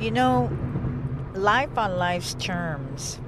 You 0.00 0.10
know, 0.10 0.50
life 1.34 1.76
on 1.76 1.98
life's 1.98 2.32
terms, 2.32 3.18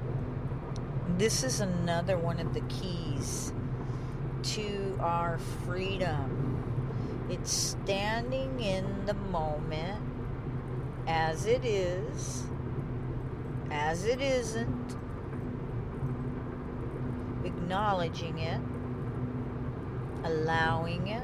this 1.19 1.43
is 1.43 1.59
another 1.59 2.17
one 2.17 2.39
of 2.39 2.55
the 2.55 2.61
keys 2.61 3.53
to 4.41 4.97
our 4.99 5.37
freedom. 5.67 7.27
It's 7.29 7.51
standing 7.51 8.59
in 8.59 9.05
the 9.05 9.13
moment 9.13 10.01
as 11.05 11.45
it 11.45 11.63
is, 11.63 12.41
as 13.69 14.05
it 14.05 14.19
isn't, 14.19 14.95
acknowledging 17.45 18.39
it, 18.39 18.61
allowing 20.23 21.05
it, 21.05 21.23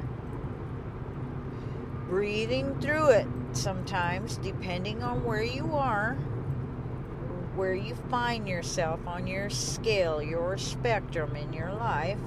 breathing 2.08 2.80
through 2.80 3.10
it 3.10 3.28
sometimes, 3.54 4.38
depending 4.38 5.04
on 5.04 5.24
where 5.24 5.44
you 5.44 5.74
are, 5.74 6.16
where 7.56 7.74
you 7.74 7.96
find 8.10 8.48
yourself 8.48 9.00
on 9.06 9.28
your 9.28 9.50
scale, 9.50 10.22
your 10.22 10.58
spectrum 10.58 11.36
in 11.36 11.52
your 11.52 11.74
life, 11.74 12.20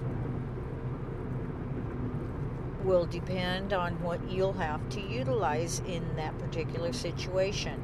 will 2.85 3.07
depend 3.07 3.73
on 3.73 4.01
what 4.03 4.21
you'll 4.31 4.53
have 4.53 4.87
to 4.91 5.01
utilize 5.01 5.81
in 5.87 6.05
that 6.17 6.37
particular 6.39 6.93
situation. 6.93 7.81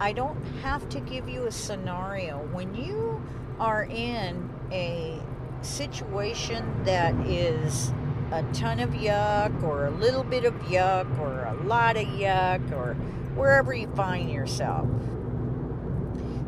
I 0.00 0.12
don't 0.12 0.42
have 0.62 0.88
to 0.88 1.00
give 1.00 1.28
you 1.28 1.44
a 1.44 1.52
scenario. 1.52 2.38
When 2.52 2.74
you 2.74 3.22
are 3.58 3.84
in 3.84 4.50
a 4.72 5.20
situation 5.60 6.84
that 6.84 7.14
is 7.26 7.92
a 8.32 8.42
ton 8.54 8.80
of 8.80 8.90
yuck 8.90 9.62
or 9.62 9.86
a 9.86 9.90
little 9.90 10.22
bit 10.24 10.44
of 10.46 10.54
yuck 10.62 11.18
or 11.18 11.44
a 11.44 11.54
lot 11.64 11.98
of 11.98 12.06
yuck 12.06 12.72
or 12.72 12.94
wherever 13.34 13.74
you 13.74 13.86
find 13.88 14.30
yourself. 14.30 14.88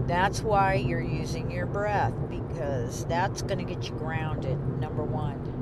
That's 0.07 0.41
why 0.41 0.75
you're 0.75 1.03
using 1.03 1.51
your 1.51 1.67
breath 1.67 2.15
because 2.31 3.05
that's 3.05 3.43
going 3.43 3.59
to 3.59 3.65
get 3.65 3.89
you 3.89 3.95
grounded, 3.97 4.59
number 4.81 5.03
one. 5.03 5.53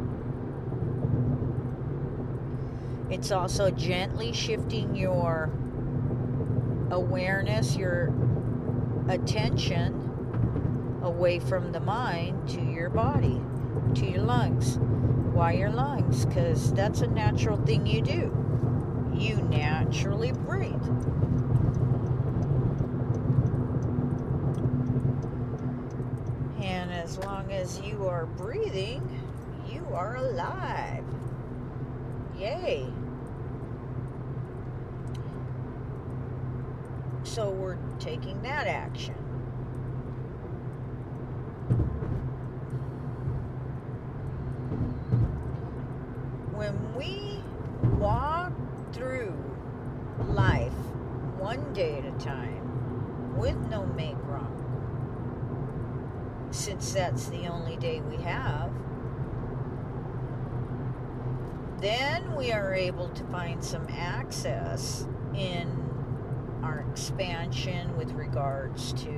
It's 3.10 3.32
also 3.32 3.72
gently 3.72 4.32
shifting 4.32 4.94
your 4.94 5.50
awareness, 6.92 7.74
your 7.76 8.14
attention 9.08 11.00
away 11.02 11.40
from 11.40 11.72
the 11.72 11.80
mind 11.80 12.48
to 12.50 12.62
your 12.62 12.90
body, 12.90 13.40
to 13.96 14.06
your 14.06 14.22
lungs. 14.22 14.78
Why 15.32 15.52
your 15.52 15.70
lungs? 15.70 16.24
Because 16.24 16.72
that's 16.74 17.00
a 17.00 17.06
natural 17.06 17.56
thing 17.64 17.86
you 17.86 18.02
do. 18.02 19.12
You 19.14 19.36
naturally 19.42 20.32
breathe. 20.32 20.72
And 26.62 26.92
as 26.92 27.18
long 27.18 27.50
as 27.50 27.80
you 27.80 28.06
are 28.06 28.26
breathing, 28.26 29.02
you 29.68 29.86
are 29.92 30.16
alive. 30.16 31.04
Yay. 32.38 32.88
So 37.24 37.50
we're 37.50 37.78
taking 37.98 38.42
that 38.42 38.66
action. 38.66 39.14
When 46.52 46.91
we 47.02 47.42
walk 47.98 48.52
through 48.92 49.34
life 50.28 50.72
one 51.38 51.72
day 51.72 51.98
at 51.98 52.04
a 52.04 52.24
time 52.24 53.36
with 53.36 53.56
no 53.68 53.84
make 53.86 54.16
wrong, 54.24 54.58
since 56.50 56.92
that's 56.92 57.26
the 57.26 57.46
only 57.46 57.76
day 57.76 58.00
we 58.02 58.16
have, 58.16 58.70
then 61.80 62.36
we 62.36 62.52
are 62.52 62.72
able 62.72 63.08
to 63.08 63.24
find 63.24 63.64
some 63.64 63.86
access 63.88 65.06
in 65.34 65.68
our 66.62 66.84
expansion 66.90 67.96
with 67.96 68.12
regards 68.12 68.92
to 68.92 69.10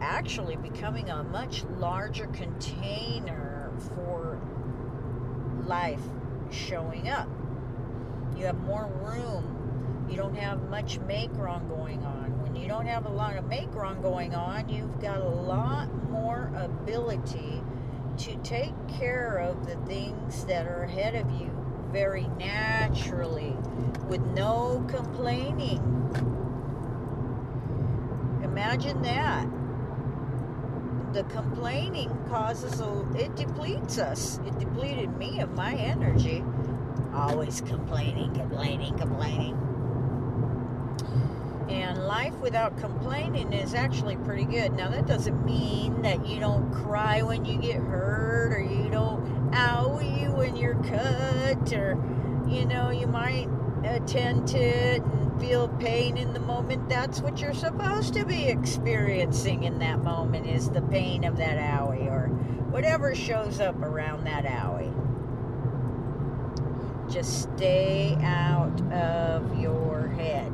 actually 0.00 0.54
becoming 0.56 1.10
a 1.10 1.24
much 1.24 1.64
larger 1.78 2.26
container 2.28 3.72
for 3.94 4.38
life 5.66 6.00
showing 6.50 7.08
up. 7.08 7.28
You 8.36 8.46
have 8.46 8.58
more 8.60 8.86
room. 9.02 10.06
You 10.10 10.16
don't 10.16 10.36
have 10.36 10.62
much 10.68 10.98
make 11.00 11.30
wrong 11.34 11.68
going 11.68 12.04
on. 12.04 12.42
When 12.42 12.54
you 12.54 12.68
don't 12.68 12.86
have 12.86 13.06
a 13.06 13.10
lot 13.10 13.36
of 13.36 13.46
make 13.46 13.72
wrong 13.74 14.02
going 14.02 14.34
on, 14.34 14.68
you've 14.68 15.00
got 15.00 15.18
a 15.18 15.28
lot 15.28 15.88
more 16.10 16.52
ability 16.56 17.62
to 18.18 18.36
take 18.42 18.74
care 18.88 19.38
of 19.38 19.66
the 19.66 19.76
things 19.86 20.44
that 20.44 20.66
are 20.66 20.84
ahead 20.84 21.14
of 21.14 21.30
you 21.32 21.50
very 21.90 22.28
naturally 22.38 23.56
with 24.08 24.20
no 24.20 24.84
complaining. 24.88 25.80
Imagine 28.42 29.02
that. 29.02 29.46
The 31.14 31.22
complaining 31.22 32.10
causes 32.28 32.80
a, 32.80 33.06
it 33.16 33.36
depletes 33.36 33.98
us. 33.98 34.40
It 34.48 34.58
depleted 34.58 35.16
me 35.16 35.38
of 35.38 35.54
my 35.54 35.72
energy. 35.74 36.42
Always 37.14 37.60
complaining, 37.60 38.34
complaining, 38.34 38.98
complaining. 38.98 39.56
And 41.68 42.04
life 42.08 42.34
without 42.38 42.76
complaining 42.78 43.52
is 43.52 43.74
actually 43.74 44.16
pretty 44.16 44.44
good. 44.44 44.72
Now, 44.72 44.88
that 44.88 45.06
doesn't 45.06 45.46
mean 45.46 46.02
that 46.02 46.26
you 46.26 46.40
don't 46.40 46.72
cry 46.72 47.22
when 47.22 47.44
you 47.44 47.58
get 47.58 47.76
hurt 47.76 48.52
or 48.52 48.60
you 48.60 48.90
don't 48.90 49.52
owie 49.52 50.28
when 50.36 50.56
you're 50.56 50.82
cut 50.82 51.72
or, 51.72 51.96
you 52.48 52.66
know, 52.66 52.90
you 52.90 53.06
might 53.06 53.48
attend 53.84 54.48
to 54.48 54.58
it 54.58 55.00
and 55.00 55.23
feel 55.40 55.68
pain 55.68 56.16
in 56.16 56.32
the 56.32 56.40
moment. 56.40 56.88
That's 56.88 57.20
what 57.20 57.40
you're 57.40 57.54
supposed 57.54 58.14
to 58.14 58.24
be 58.24 58.44
experiencing 58.44 59.64
in 59.64 59.78
that 59.80 60.02
moment 60.02 60.46
is 60.46 60.70
the 60.70 60.82
pain 60.82 61.24
of 61.24 61.36
that 61.38 61.58
owie 61.58 62.06
or 62.06 62.28
whatever 62.70 63.14
shows 63.14 63.60
up 63.60 63.80
around 63.82 64.24
that 64.24 64.44
owie. 64.44 64.92
Just 67.12 67.42
stay 67.54 68.16
out 68.22 68.80
of 68.92 69.60
your 69.60 70.08
head. 70.08 70.52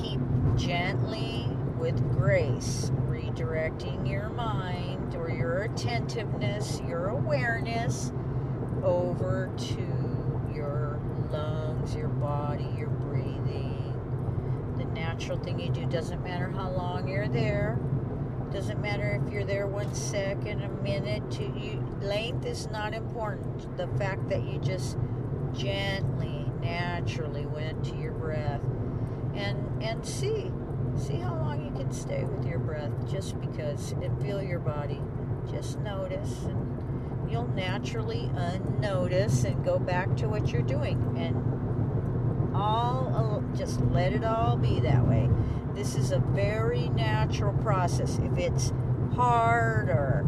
Keep 0.00 0.20
gently, 0.56 1.50
with 1.80 2.12
grace, 2.12 2.92
redirecting 3.08 4.08
your 4.08 4.28
mind 4.28 5.14
or 5.14 5.30
your 5.30 5.62
attentiveness, 5.62 6.80
your 6.86 7.08
awareness 7.08 8.12
over 8.84 9.50
to 9.56 10.29
lungs, 11.30 11.94
your 11.94 12.08
body, 12.08 12.68
your 12.76 12.88
breathing. 12.88 13.76
The 14.78 14.84
natural 14.84 15.38
thing 15.38 15.60
you 15.60 15.70
do 15.70 15.86
doesn't 15.86 16.22
matter 16.22 16.48
how 16.48 16.70
long 16.70 17.08
you're 17.08 17.28
there. 17.28 17.78
Doesn't 18.52 18.80
matter 18.80 19.20
if 19.24 19.32
you're 19.32 19.44
there 19.44 19.66
one 19.66 19.94
second, 19.94 20.62
a 20.62 20.68
minute, 20.82 21.22
two. 21.30 21.52
You, 21.56 21.86
length 22.00 22.44
is 22.46 22.66
not 22.68 22.94
important. 22.94 23.76
The 23.76 23.86
fact 23.98 24.28
that 24.28 24.42
you 24.42 24.58
just 24.58 24.96
gently, 25.52 26.46
naturally 26.60 27.46
went 27.46 27.84
to 27.84 27.96
your 27.96 28.12
breath, 28.12 28.60
and 29.34 29.82
and 29.82 30.04
see, 30.04 30.50
see 30.96 31.16
how 31.16 31.36
long 31.36 31.64
you 31.64 31.70
can 31.70 31.92
stay 31.92 32.24
with 32.24 32.44
your 32.44 32.58
breath, 32.58 32.90
just 33.10 33.40
because, 33.40 33.92
and 33.92 34.20
feel 34.20 34.42
your 34.42 34.58
body. 34.58 35.00
Just 35.50 35.78
notice, 35.78 36.42
and 36.44 36.69
you'll 37.30 37.48
naturally 37.48 38.30
uh, 38.36 38.52
unnotice 38.54 39.44
and 39.44 39.64
go 39.64 39.78
back 39.78 40.16
to 40.16 40.28
what 40.28 40.52
you're 40.52 40.62
doing, 40.62 41.16
and 41.16 42.54
all 42.54 43.42
just 43.56 43.80
let 43.80 44.12
it 44.12 44.24
all 44.24 44.56
be 44.56 44.80
that 44.80 45.06
way. 45.06 45.28
This 45.74 45.96
is 45.96 46.12
a 46.12 46.18
very 46.18 46.88
natural 46.90 47.52
process. 47.62 48.18
If 48.18 48.38
it's 48.38 48.72
hard 49.14 49.88
or 49.88 50.26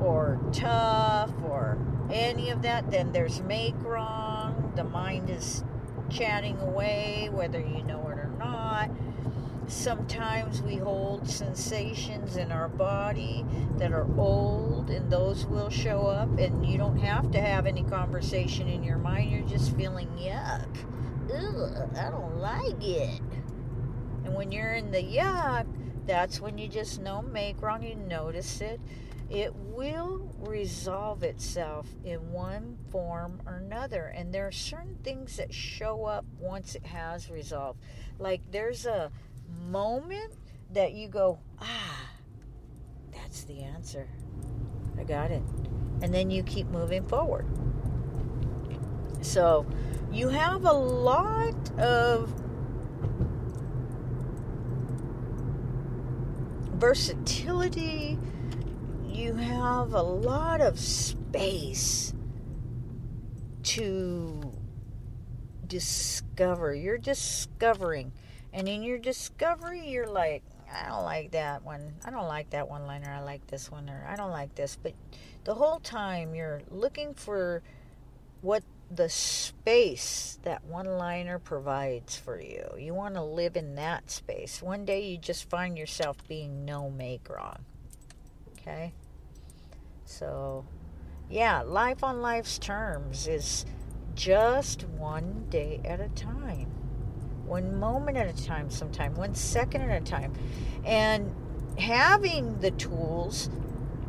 or 0.00 0.40
tough 0.52 1.32
or 1.44 1.78
any 2.10 2.50
of 2.50 2.62
that, 2.62 2.90
then 2.90 3.12
there's 3.12 3.42
make 3.42 3.74
wrong. 3.82 4.72
The 4.76 4.84
mind 4.84 5.30
is 5.30 5.64
chatting 6.08 6.58
away, 6.58 7.28
whether 7.30 7.60
you 7.60 7.82
know 7.84 8.00
it 8.08 8.18
or 8.18 8.32
not. 8.38 8.90
Sometimes 9.70 10.62
we 10.62 10.76
hold 10.76 11.28
sensations 11.28 12.36
in 12.36 12.50
our 12.50 12.68
body 12.68 13.44
that 13.78 13.92
are 13.92 14.06
old, 14.18 14.90
and 14.90 15.10
those 15.10 15.46
will 15.46 15.70
show 15.70 16.06
up. 16.06 16.28
And 16.38 16.66
you 16.66 16.76
don't 16.76 16.98
have 16.98 17.30
to 17.30 17.40
have 17.40 17.66
any 17.66 17.84
conversation 17.84 18.66
in 18.66 18.82
your 18.82 18.98
mind. 18.98 19.30
You're 19.30 19.48
just 19.48 19.76
feeling 19.76 20.08
yuck. 20.18 20.76
Ugh, 21.32 21.88
I 21.96 22.10
don't 22.10 22.38
like 22.38 22.82
it. 22.82 23.20
And 24.24 24.34
when 24.34 24.50
you're 24.50 24.74
in 24.74 24.90
the 24.90 25.04
yuck, 25.04 25.66
that's 26.04 26.40
when 26.40 26.58
you 26.58 26.66
just 26.66 27.00
know 27.00 27.22
make 27.22 27.62
wrong. 27.62 27.84
You 27.84 27.94
notice 27.94 28.60
it, 28.60 28.80
it 29.30 29.54
will 29.54 30.34
resolve 30.40 31.22
itself 31.22 31.86
in 32.04 32.32
one 32.32 32.76
form 32.90 33.40
or 33.46 33.58
another. 33.58 34.12
And 34.16 34.34
there 34.34 34.48
are 34.48 34.52
certain 34.52 34.98
things 35.04 35.36
that 35.36 35.54
show 35.54 36.06
up 36.06 36.24
once 36.40 36.74
it 36.74 36.84
has 36.86 37.30
resolved. 37.30 37.78
Like 38.18 38.40
there's 38.50 38.86
a 38.86 39.12
moment 39.68 40.32
that 40.72 40.92
you 40.92 41.08
go, 41.08 41.38
ah, 41.60 42.10
that's 43.12 43.44
the 43.44 43.62
answer. 43.62 44.08
I 44.98 45.04
got 45.04 45.30
it. 45.30 45.42
And 46.02 46.12
then 46.12 46.30
you 46.30 46.42
keep 46.42 46.66
moving 46.68 47.06
forward. 47.06 47.46
So 49.20 49.66
you 50.10 50.28
have 50.28 50.64
a 50.64 50.72
lot 50.72 51.78
of 51.78 52.32
versatility. 56.74 58.18
You 59.06 59.34
have 59.34 59.92
a 59.92 60.02
lot 60.02 60.60
of 60.60 60.78
space 60.78 62.14
to 63.64 64.52
discover. 65.66 66.74
You're 66.74 66.98
discovering. 66.98 68.12
And 68.52 68.68
in 68.68 68.82
your 68.82 68.98
discovery, 68.98 69.88
you're 69.88 70.08
like, 70.08 70.42
I 70.72 70.88
don't 70.88 71.04
like 71.04 71.32
that 71.32 71.64
one. 71.64 71.94
I 72.04 72.10
don't 72.10 72.28
like 72.28 72.50
that 72.50 72.68
one 72.68 72.86
liner. 72.86 73.10
I 73.10 73.22
like 73.22 73.46
this 73.46 73.70
one, 73.70 73.88
or 73.88 74.06
I 74.08 74.16
don't 74.16 74.30
like 74.30 74.54
this. 74.54 74.76
But 74.80 74.94
the 75.44 75.54
whole 75.54 75.80
time 75.80 76.34
you're 76.34 76.62
looking 76.70 77.14
for 77.14 77.62
what 78.40 78.62
the 78.90 79.08
space 79.08 80.38
that 80.42 80.64
one 80.64 80.86
liner 80.86 81.38
provides 81.38 82.16
for 82.16 82.40
you. 82.40 82.64
You 82.78 82.92
want 82.92 83.14
to 83.14 83.22
live 83.22 83.56
in 83.56 83.76
that 83.76 84.10
space. 84.10 84.60
One 84.60 84.84
day 84.84 85.10
you 85.10 85.18
just 85.18 85.48
find 85.48 85.78
yourself 85.78 86.16
being 86.26 86.64
no 86.64 86.90
make 86.90 87.28
wrong. 87.28 87.64
Okay? 88.52 88.92
So, 90.04 90.64
yeah, 91.30 91.62
life 91.62 92.02
on 92.02 92.20
life's 92.20 92.58
terms 92.58 93.28
is 93.28 93.64
just 94.16 94.82
one 94.88 95.46
day 95.50 95.80
at 95.84 96.00
a 96.00 96.08
time, 96.08 96.70
one 97.50 97.78
moment 97.78 98.16
at 98.16 98.28
a 98.28 98.44
time, 98.44 98.70
sometime, 98.70 99.14
one 99.16 99.34
second 99.34 99.82
at 99.82 100.00
a 100.00 100.04
time. 100.04 100.32
And 100.84 101.34
having 101.76 102.60
the 102.60 102.70
tools 102.70 103.50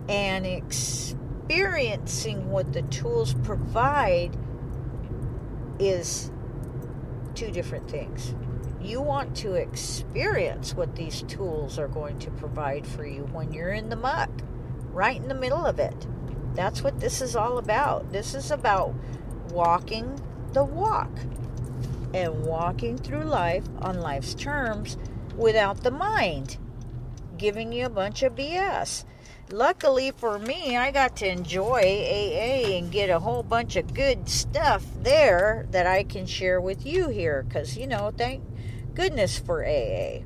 and 0.08 0.46
experiencing 0.46 2.52
what 2.52 2.72
the 2.72 2.84
tools 2.84 3.34
provide 3.44 4.38
is 5.80 6.32
two 7.34 7.50
different 7.50 7.90
things. 7.90 8.36
You 8.80 9.02
want 9.02 9.36
to 9.38 9.56
experience 9.56 10.76
what 10.76 10.96
these 10.96 11.24
tools 11.24 11.80
are 11.80 11.88
going 11.88 12.20
to 12.20 12.32
provide 12.32 12.86
for 12.86 13.06
you 13.06 13.24
when 13.32 13.52
you're 13.52 13.72
in 13.72 13.90
the 13.90 13.96
muck, 13.96 14.30
right 14.92 15.20
in 15.20 15.28
the 15.28 15.34
middle 15.34 15.66
of 15.66 15.80
it. 15.80 16.08
That's 16.54 16.84
what 16.84 17.00
this 17.00 17.22
is 17.22 17.36
all 17.36 17.58
about. 17.58 18.12
This 18.12 18.36
is 18.36 18.52
about 18.52 18.94
walking 19.50 20.22
the 20.54 20.64
walk 20.64 21.10
and 22.14 22.46
walking 22.46 22.98
through 22.98 23.24
life 23.24 23.64
on 23.80 24.00
life's 24.00 24.34
terms 24.34 24.98
without 25.36 25.84
the 25.84 25.92
mind 25.92 26.58
giving 27.38 27.72
you 27.72 27.86
a 27.86 27.90
bunch 27.90 28.22
of 28.24 28.36
BS 28.36 29.06
luckily 29.52 30.12
for 30.12 30.40
me, 30.40 30.78
I 30.78 30.92
got 30.92 31.18
to 31.18 31.28
enjoy 31.28 31.82
AA 31.82 32.78
and 32.78 32.92
get 32.92 33.10
a 33.10 33.20
whole 33.20 33.44
bunch 33.44 33.76
of 33.76 33.94
good 33.94 34.30
stuff 34.30 34.86
there 35.02 35.68
that 35.72 35.86
I 35.86 36.04
can 36.04 36.26
share 36.26 36.60
with 36.62 36.86
you 36.86 37.10
here. 37.10 37.44
Because, 37.44 37.78
you 37.78 37.88
know, 37.88 38.12
thank 38.16 38.44
goodness 38.94 39.40
for 39.40 39.66
AA. 39.66 40.20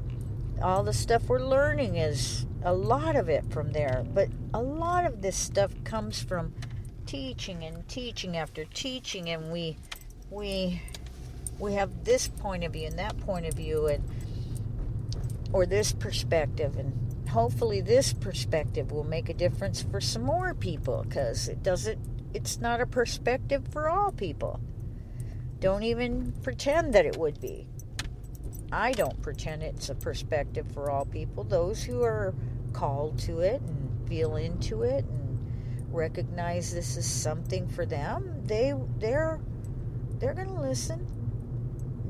All 0.61 0.83
the 0.83 0.93
stuff 0.93 1.27
we're 1.27 1.45
learning 1.45 1.97
is 1.97 2.45
a 2.63 2.73
lot 2.73 3.15
of 3.15 3.29
it 3.29 3.45
from 3.51 3.71
there. 3.71 4.05
But 4.13 4.29
a 4.53 4.61
lot 4.61 5.05
of 5.05 5.21
this 5.21 5.35
stuff 5.35 5.71
comes 5.83 6.21
from 6.21 6.53
teaching 7.05 7.63
and 7.63 7.87
teaching 7.87 8.37
after 8.37 8.65
teaching. 8.65 9.29
And 9.29 9.51
we, 9.51 9.77
we, 10.29 10.81
we 11.59 11.73
have 11.73 12.03
this 12.03 12.27
point 12.27 12.63
of 12.63 12.73
view 12.73 12.87
and 12.87 12.99
that 12.99 13.17
point 13.19 13.45
of 13.45 13.53
view 13.53 13.87
and 13.87 14.03
or 15.53 15.65
this 15.65 15.93
perspective 15.93 16.77
and 16.77 17.29
hopefully 17.29 17.81
this 17.81 18.13
perspective 18.13 18.91
will 18.91 19.03
make 19.03 19.29
a 19.29 19.33
difference 19.33 19.81
for 19.81 19.99
some 19.99 20.23
more 20.23 20.53
people 20.53 21.03
because 21.03 21.47
it 21.47 21.61
doesn't 21.63 21.99
it's 22.33 22.59
not 22.59 22.81
a 22.81 22.85
perspective 22.85 23.65
for 23.71 23.89
all 23.89 24.11
people. 24.11 24.59
Don't 25.61 25.83
even 25.83 26.33
pretend 26.43 26.93
that 26.93 27.05
it 27.05 27.15
would 27.15 27.39
be. 27.39 27.65
I 28.73 28.91
don't 28.91 29.21
pretend 29.21 29.63
it's 29.63 29.89
a 29.89 29.95
perspective 29.95 30.65
for 30.73 30.91
all 30.91 31.05
people 31.05 31.45
those 31.45 31.83
who 31.83 32.03
are 32.03 32.33
called 32.73 33.17
to 33.19 33.39
it 33.39 33.61
and 33.61 34.07
feel 34.09 34.35
into 34.35 34.83
it 34.83 35.05
and 35.05 35.93
recognize 35.93 36.73
this 36.73 36.97
is 36.97 37.05
something 37.05 37.69
for 37.69 37.85
them 37.85 38.41
they 38.45 38.73
they're 38.97 39.39
they're 40.19 40.33
going 40.33 40.47
to 40.47 40.59
listen 40.59 41.07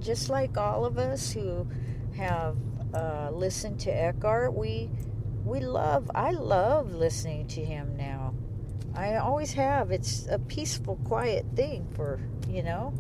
just 0.06 0.30
like 0.30 0.58
all 0.58 0.86
of 0.86 0.98
us 1.00 1.32
who 1.32 1.68
have 2.16 2.56
uh, 2.94 3.30
listened 3.32 3.80
to 3.82 3.92
Eckhart, 3.92 4.54
we 4.54 4.90
we 5.44 5.60
love 5.60 6.10
i 6.16 6.32
love 6.32 6.94
listening 6.94 7.48
to 7.48 7.64
him 7.64 7.98
now. 7.98 8.34
I 8.96 9.16
always 9.16 9.52
have. 9.54 9.92
It's 9.92 10.28
a 10.28 10.40
peaceful 10.40 10.96
quiet 11.04 11.46
thing 11.56 11.88
for 11.96 12.20
you 12.48 12.64
know? 12.64 12.94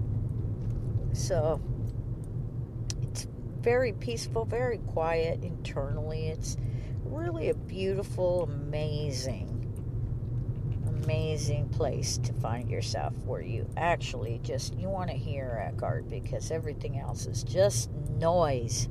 So 1.13 1.61
it's 3.03 3.27
very 3.61 3.93
peaceful 3.93 4.45
very 4.45 4.79
quiet 4.79 5.43
internally. 5.43 6.27
It's 6.27 6.57
really 7.03 7.49
a 7.49 7.55
beautiful 7.55 8.43
amazing 8.43 9.64
amazing 11.05 11.69
place 11.69 12.17
to 12.17 12.33
find 12.33 12.69
yourself 12.69 13.13
where 13.25 13.41
you 13.41 13.67
actually 13.77 14.39
just 14.43 14.75
you 14.75 14.89
want 14.89 15.09
to 15.09 15.15
hear 15.15 15.63
Eckhart 15.71 16.09
because 16.09 16.51
everything 16.51 16.99
else 16.99 17.25
is 17.25 17.43
just 17.43 17.89
noise 18.19 18.87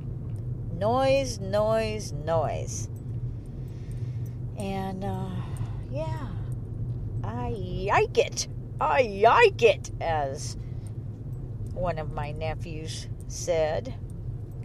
noise 0.79 1.39
noise 1.39 2.11
noise 2.13 2.89
and 4.57 5.03
uh, 5.03 5.29
yeah, 5.91 6.27
I 7.23 7.49
like 7.87 8.17
it. 8.17 8.47
I 8.79 9.21
like 9.23 9.61
it, 9.61 9.91
as 10.01 10.57
one 11.73 11.99
of 11.99 12.11
my 12.11 12.31
nephews 12.31 13.07
said 13.27 13.93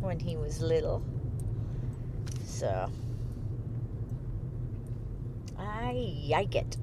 when 0.00 0.18
he 0.18 0.36
was 0.36 0.60
little. 0.60 1.02
So, 2.44 2.90
I 5.58 6.26
like 6.28 6.54
it. 6.54 6.76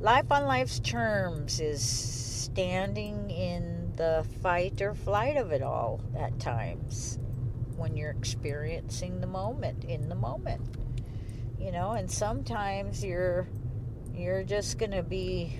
Life 0.00 0.30
on 0.30 0.46
life's 0.46 0.78
terms 0.78 1.58
is 1.58 1.82
standing 1.82 3.30
in 3.30 3.92
the 3.96 4.24
fight 4.42 4.80
or 4.80 4.94
flight 4.94 5.36
of 5.36 5.50
it 5.50 5.60
all 5.60 6.00
at 6.16 6.38
times 6.38 7.18
when 7.76 7.96
you're 7.96 8.12
experiencing 8.12 9.20
the 9.20 9.26
moment 9.26 9.82
in 9.82 10.08
the 10.08 10.14
moment. 10.14 10.60
You 11.58 11.72
know 11.72 11.92
and 11.92 12.08
sometimes 12.08 13.04
you're 13.04 13.48
you're 14.14 14.44
just 14.44 14.78
going 14.78 14.92
to 14.92 15.02
be 15.02 15.58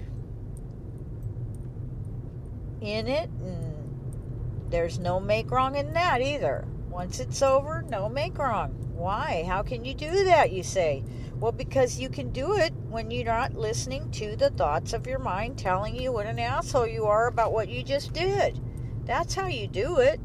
in 2.80 3.08
it 3.08 3.28
and 3.30 4.70
there's 4.70 5.00
no 5.00 5.18
make 5.18 5.50
wrong 5.50 5.74
in 5.74 5.94
that 5.94 6.22
either. 6.22 6.64
Once 6.88 7.18
it's 7.18 7.42
over 7.42 7.82
no 7.90 8.08
make 8.08 8.38
wrong. 8.38 8.70
Why? 8.94 9.44
How 9.48 9.64
can 9.64 9.84
you 9.84 9.94
do 9.94 10.26
that 10.26 10.52
you 10.52 10.62
say 10.62 11.02
well 11.38 11.52
because 11.52 11.98
you 11.98 12.08
can 12.08 12.30
do 12.30 12.56
it 12.56 12.72
when 12.88 13.10
you're 13.10 13.24
not 13.24 13.54
listening 13.54 14.10
to 14.10 14.36
the 14.36 14.50
thoughts 14.50 14.92
of 14.92 15.06
your 15.06 15.18
mind 15.18 15.58
telling 15.58 15.94
you 15.94 16.12
what 16.12 16.26
an 16.26 16.38
asshole 16.38 16.86
you 16.86 17.04
are 17.04 17.26
about 17.28 17.52
what 17.52 17.68
you 17.68 17.82
just 17.82 18.12
did 18.12 18.60
that's 19.04 19.34
how 19.34 19.46
you 19.46 19.66
do 19.66 19.98
it 19.98 20.20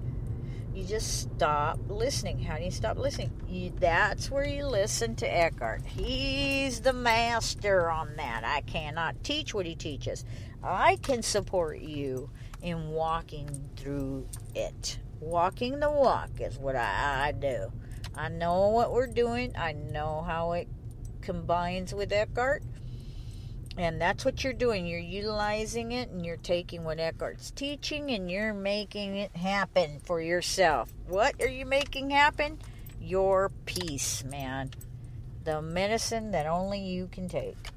you 0.74 0.84
just 0.86 1.22
stop 1.22 1.80
listening. 1.88 2.40
How 2.40 2.58
do 2.58 2.64
you 2.64 2.72
stop 2.72 2.98
listening? 2.98 3.32
You, 3.48 3.72
that's 3.80 4.32
where 4.32 4.46
you 4.46 4.66
listen 4.66 5.16
to 5.18 5.28
Eckhart. 5.28 5.86
He's 5.86 6.82
the 6.82 6.94
master 6.94 7.92
on 7.92 8.16
that. 8.16 8.44
I 8.44 8.62
cannot 8.62 9.24
teach 9.24 9.54
what 9.54 9.68
he 9.68 9.76
teaches. 9.76 10.26
I 10.64 10.96
can 11.04 11.22
support 11.22 11.80
you 11.80 12.32
in 12.64 12.90
walking 12.90 13.70
through 13.76 14.28
it. 14.56 14.98
Walking 15.20 15.80
the 15.80 15.92
walk 15.92 16.32
is 16.40 16.58
what 16.58 16.76
I, 16.76 17.28
I 17.28 17.32
do. 17.34 17.72
I 18.16 18.30
know 18.30 18.70
what 18.70 18.92
we're 18.92 19.08
doing. 19.08 19.54
I 19.56 19.74
know 19.74 20.24
how 20.26 20.54
it 20.54 20.68
combines 21.24 21.94
with 21.94 22.12
Eckhart. 22.12 22.62
And 23.76 24.00
that's 24.00 24.24
what 24.24 24.44
you're 24.44 24.54
doing. 24.54 24.86
You're 24.86 25.00
utilizing 25.00 25.94
it 25.94 26.10
and 26.10 26.24
you're 26.24 26.38
taking 26.38 26.84
what 26.84 27.00
Eckhart's 27.00 27.50
teaching 27.50 28.12
and 28.12 28.30
you're 28.30 28.54
making 28.54 29.16
it 29.18 29.36
happen 29.36 30.00
for 30.04 30.22
yourself. 30.22 30.94
What 31.08 31.42
are 31.42 31.50
you 31.50 31.66
making 31.66 32.12
happen? 32.12 32.60
Your 33.02 33.50
peace, 33.66 34.24
man. 34.24 34.70
The 35.44 35.62
medicine 35.62 36.32
that 36.32 36.46
only 36.46 36.82
you 36.82 37.08
can 37.12 37.28
take. 37.28 37.70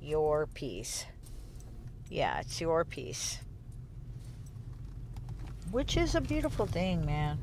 Your 0.00 0.46
peace. 0.46 1.04
Yeah, 2.08 2.40
it's 2.40 2.60
your 2.60 2.84
peace. 2.84 3.40
Which 5.70 5.96
is 5.96 6.14
a 6.14 6.20
beautiful 6.20 6.66
thing, 6.66 7.04
man. 7.04 7.38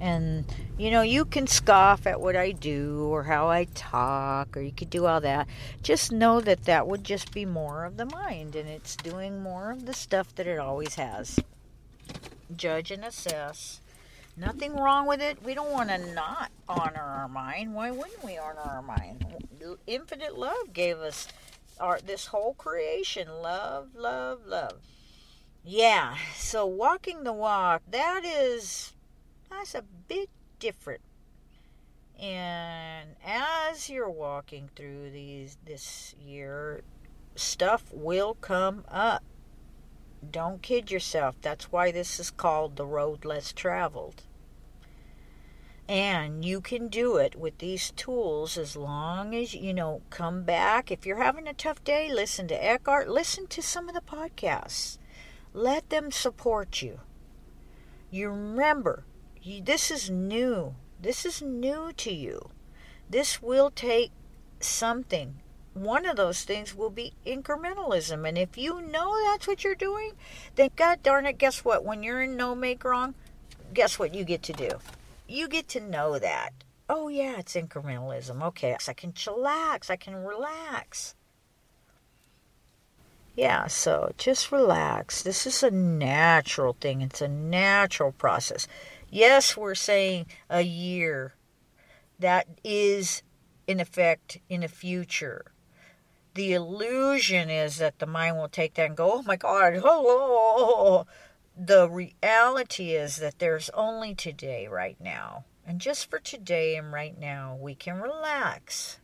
And, 0.00 0.44
you 0.76 0.90
know, 0.90 1.02
you 1.02 1.24
can 1.24 1.46
scoff 1.46 2.06
at 2.06 2.20
what 2.20 2.36
I 2.36 2.50
do 2.50 3.06
or 3.10 3.22
how 3.22 3.48
I 3.48 3.64
talk, 3.74 4.56
or 4.56 4.60
you 4.60 4.72
could 4.72 4.90
do 4.90 5.06
all 5.06 5.20
that. 5.20 5.48
Just 5.82 6.12
know 6.12 6.40
that 6.40 6.64
that 6.64 6.86
would 6.86 7.04
just 7.04 7.32
be 7.32 7.46
more 7.46 7.84
of 7.84 7.96
the 7.96 8.04
mind, 8.04 8.54
and 8.56 8.68
it's 8.68 8.96
doing 8.96 9.42
more 9.42 9.70
of 9.70 9.86
the 9.86 9.94
stuff 9.94 10.34
that 10.34 10.46
it 10.46 10.58
always 10.58 10.96
has. 10.96 11.38
Judge 12.54 12.90
and 12.90 13.04
assess. 13.04 13.80
Nothing 14.36 14.74
wrong 14.74 15.06
with 15.06 15.20
it. 15.20 15.42
We 15.44 15.54
don't 15.54 15.70
want 15.70 15.90
to 15.90 16.12
not 16.12 16.50
honor 16.68 17.00
our 17.00 17.28
mind. 17.28 17.72
Why 17.74 17.92
wouldn't 17.92 18.24
we 18.24 18.36
honor 18.36 18.60
our 18.60 18.82
mind? 18.82 19.24
Infinite 19.86 20.36
love 20.36 20.72
gave 20.72 20.98
us 20.98 21.28
our 21.78 22.00
this 22.00 22.26
whole 22.26 22.54
creation. 22.54 23.28
Love, 23.40 23.94
love, 23.94 24.40
love. 24.46 24.80
Yeah, 25.64 26.16
so 26.36 26.66
walking 26.66 27.24
the 27.24 27.32
walk, 27.32 27.82
that 27.90 28.22
is 28.24 28.92
that's 29.56 29.74
a 29.74 29.84
bit 30.08 30.28
different. 30.58 31.00
And 32.18 33.10
as 33.24 33.90
you're 33.90 34.10
walking 34.10 34.70
through 34.76 35.10
these 35.10 35.58
this 35.64 36.14
year, 36.24 36.82
stuff 37.34 37.84
will 37.92 38.34
come 38.34 38.84
up. 38.88 39.22
Don't 40.30 40.62
kid 40.62 40.90
yourself. 40.90 41.36
That's 41.42 41.70
why 41.70 41.90
this 41.90 42.18
is 42.18 42.30
called 42.30 42.76
the 42.76 42.86
road 42.86 43.24
less 43.24 43.52
traveled. 43.52 44.22
And 45.86 46.44
you 46.44 46.62
can 46.62 46.88
do 46.88 47.16
it 47.16 47.36
with 47.36 47.58
these 47.58 47.90
tools 47.90 48.56
as 48.56 48.74
long 48.74 49.34
as 49.34 49.54
you 49.54 49.74
know, 49.74 50.00
come 50.08 50.42
back. 50.44 50.90
If 50.90 51.04
you're 51.04 51.22
having 51.22 51.46
a 51.46 51.52
tough 51.52 51.84
day, 51.84 52.10
listen 52.10 52.48
to 52.48 52.64
Eckhart, 52.64 53.08
listen 53.08 53.46
to 53.48 53.60
some 53.60 53.88
of 53.88 53.94
the 53.94 54.00
podcasts. 54.00 54.96
Let 55.52 55.90
them 55.90 56.10
support 56.10 56.80
you. 56.80 57.00
You 58.10 58.30
remember, 58.30 59.04
you, 59.44 59.62
this 59.62 59.90
is 59.90 60.10
new. 60.10 60.74
This 61.00 61.24
is 61.24 61.42
new 61.42 61.92
to 61.98 62.12
you. 62.12 62.50
This 63.08 63.42
will 63.42 63.70
take 63.70 64.10
something. 64.60 65.36
One 65.74 66.06
of 66.06 66.16
those 66.16 66.42
things 66.44 66.74
will 66.74 66.90
be 66.90 67.12
incrementalism. 67.26 68.26
And 68.26 68.38
if 68.38 68.56
you 68.56 68.80
know 68.80 69.14
that's 69.24 69.46
what 69.46 69.64
you're 69.64 69.74
doing, 69.74 70.12
then 70.54 70.70
God 70.76 71.02
darn 71.02 71.26
it, 71.26 71.38
guess 71.38 71.64
what? 71.64 71.84
When 71.84 72.02
you're 72.02 72.22
in 72.22 72.36
no 72.36 72.54
make 72.54 72.84
wrong, 72.84 73.14
guess 73.72 73.98
what 73.98 74.14
you 74.14 74.24
get 74.24 74.42
to 74.44 74.52
do? 74.52 74.70
You 75.28 75.48
get 75.48 75.68
to 75.68 75.80
know 75.80 76.18
that. 76.18 76.52
Oh, 76.88 77.08
yeah, 77.08 77.38
it's 77.38 77.54
incrementalism. 77.54 78.42
Okay, 78.42 78.76
I 78.88 78.92
can 78.92 79.12
chillax, 79.12 79.90
I 79.90 79.96
can 79.96 80.14
relax. 80.14 81.14
Yeah, 83.36 83.66
so 83.66 84.12
just 84.16 84.52
relax. 84.52 85.22
This 85.22 85.46
is 85.46 85.62
a 85.62 85.70
natural 85.70 86.76
thing, 86.80 87.02
it's 87.02 87.20
a 87.20 87.28
natural 87.28 88.12
process. 88.12 88.68
Yes, 89.14 89.56
we're 89.56 89.76
saying 89.76 90.26
a 90.50 90.62
year. 90.62 91.36
That 92.18 92.48
is, 92.64 93.22
in 93.64 93.78
effect, 93.78 94.38
in 94.48 94.62
the 94.62 94.68
future. 94.68 95.52
The 96.34 96.52
illusion 96.52 97.48
is 97.48 97.76
that 97.76 98.00
the 98.00 98.06
mind 98.06 98.38
will 98.38 98.48
take 98.48 98.74
that 98.74 98.86
and 98.86 98.96
go, 98.96 99.12
oh 99.12 99.22
my 99.22 99.36
God, 99.36 99.74
oh, 99.76 99.82
oh, 99.84 100.56
oh, 100.58 100.74
oh. 100.76 101.06
The 101.56 101.88
reality 101.88 102.90
is 102.90 103.18
that 103.18 103.38
there's 103.38 103.70
only 103.70 104.16
today, 104.16 104.66
right 104.66 105.00
now. 105.00 105.44
And 105.64 105.80
just 105.80 106.10
for 106.10 106.18
today 106.18 106.74
and 106.74 106.92
right 106.92 107.16
now, 107.16 107.56
we 107.60 107.76
can 107.76 108.00
relax 108.00 108.98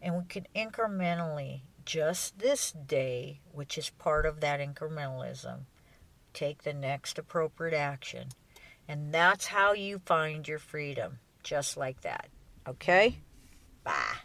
and 0.00 0.14
we 0.16 0.24
can 0.26 0.46
incrementally, 0.54 1.62
just 1.84 2.38
this 2.38 2.70
day, 2.70 3.40
which 3.50 3.76
is 3.78 3.90
part 3.90 4.26
of 4.26 4.40
that 4.42 4.60
incrementalism, 4.60 5.62
take 6.32 6.62
the 6.62 6.72
next 6.72 7.18
appropriate 7.18 7.76
action. 7.76 8.28
And 8.88 9.12
that's 9.12 9.46
how 9.46 9.72
you 9.72 10.00
find 10.04 10.46
your 10.46 10.58
freedom, 10.58 11.18
just 11.42 11.76
like 11.76 12.00
that. 12.02 12.28
Okay? 12.68 13.18
Bye. 13.82 14.16